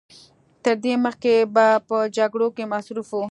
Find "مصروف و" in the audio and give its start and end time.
2.73-3.19